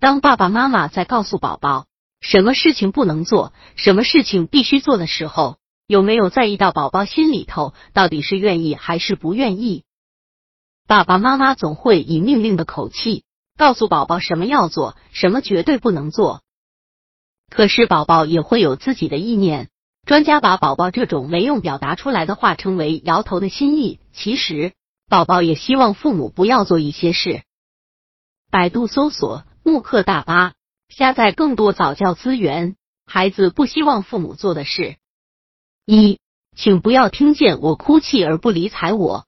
[0.00, 1.84] 当爸爸妈妈在告诉宝宝
[2.22, 9.84] 什么事情不能做，什么事情必须做的时候，有没有在意到宝宝心里头到底是愿意还是不愿意？
[10.86, 13.24] 爸爸妈妈总会以命令的口气
[13.58, 16.40] 告诉宝宝什么要做，什么绝对不能做。
[17.50, 19.68] 可是宝宝也会有自己的意念。
[20.06, 24.00] 专家把宝宝这种没用表达出来的话称为“摇头的心意”。
[24.14, 24.72] 其实，
[25.10, 27.42] 宝宝也希望父母不要做一些事。
[28.50, 29.44] 百度搜索。
[29.62, 30.54] 慕课大巴，
[30.88, 32.76] 下载更多早教资源。
[33.04, 34.96] 孩子不希望父母做的事：
[35.84, 36.18] 一，
[36.56, 39.26] 请不要听见我哭泣而不理睬我。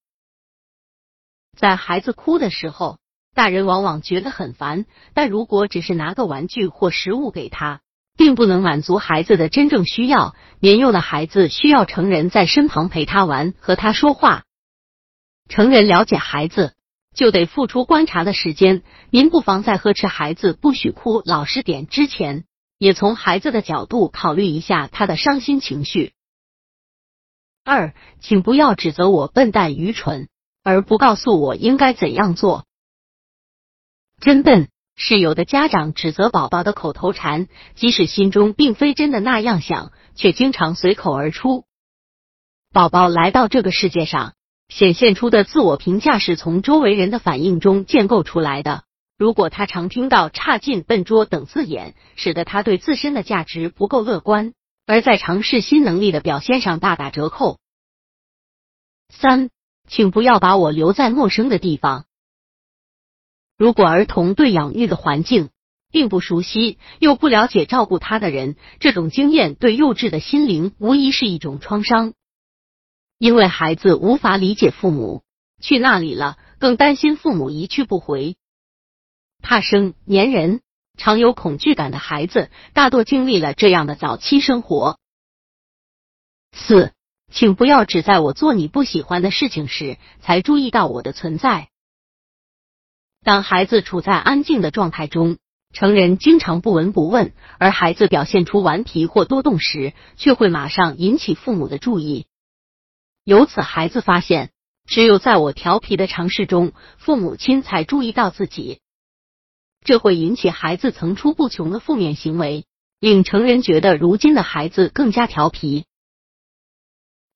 [1.58, 2.98] 在孩子哭的时候，
[3.34, 7.82] 大人往往觉得很烦，但如果只是拿个玩具或食物给他，
[8.16, 10.34] 并不能满足孩子的真正需要。
[10.60, 14.44] 年幼的孩子需要成人在身旁陪他玩，和他说话。
[15.48, 16.74] 成人了解孩子。
[17.14, 18.82] 就得付出观察的时间。
[19.10, 22.44] 您不妨在呵斥孩子不许哭、老实点之前，
[22.78, 26.12] 也从孩子的角度考虑一下他的伤心情绪。
[27.64, 30.28] 二，请不要指责我笨蛋、愚蠢，
[30.64, 32.66] 而不告诉我应该怎样做。
[34.20, 41.64] 真笨是有的家长指责宝宝的口头禅，即使心中并非真的那样想，却经常随口而出。
[42.72, 44.34] 宝宝来到这个世界上。
[44.68, 48.84] 显现出的自我评价是从周围人的反应中建构出来的。
[49.18, 54.54] 如果他常听到差劲、笨拙等字眼，使得他对自身的价值不够乐观，
[54.86, 57.58] 而在尝试新能力的表现上大打折扣。
[59.08, 59.50] 三，
[59.86, 62.06] 请不要把我留在陌生的地方。
[63.56, 65.50] 如果儿童对养育的环境
[65.92, 72.14] 并不熟悉，又不了解照顾他的人，这种经验对幼稚的心灵无疑是一种创伤。
[73.22, 75.22] 因为孩子无法理解父母
[75.60, 78.34] 去那里了，更担心父母一去不回，
[79.40, 80.60] 怕生粘人，
[80.98, 84.98] 常有恐惧感的孩子，大多经历了这样的早期生活。
[86.50, 86.94] 四，
[87.30, 91.68] 请不要只在我做你不喜欢的事情时才注意到我的存在。
[93.22, 95.38] 当孩子处在安静的状态中，
[95.72, 102.26] 成人经常不闻不问，而孩子表现出顽皮或多动时，却会马上引起父母的注意。
[103.24, 104.50] 由此，孩子发现，
[104.84, 108.80] 只有在我调皮的尝试中，父母亲才注意到自己。
[109.84, 112.66] 这会引起孩子层出不穷的负面行为，
[112.98, 115.84] 令成人觉得如今的孩子更加调皮。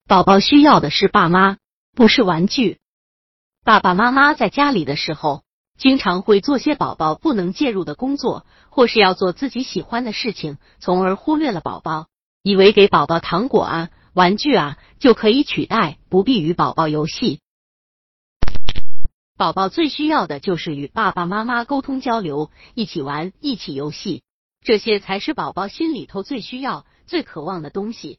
[0.07, 1.57] 宝宝需要的是爸妈，
[1.95, 2.79] 不是玩具。
[3.63, 5.43] 爸爸妈妈在家里的时候，
[5.77, 12.07] 经常会做些宝宝不能介入的工作，或是要做自己喜欢的事情，从而忽略了宝宝，
[12.43, 13.89] 以为给宝宝糖果啊。
[14.17, 17.39] 玩具啊就可以取代，不必与宝宝游戏。
[19.37, 24.23] 宝宝最需要的就是与爸爸妈妈沟通交流，一起玩，一起游戏，
[24.63, 28.17] 这些才是宝宝心里头最需要、最渴望的东西。